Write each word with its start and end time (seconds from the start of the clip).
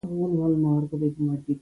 مور 0.15 0.29
یې 0.37 0.55
ناره 0.63 0.87
پر 0.89 0.99
وکړه. 1.03 1.33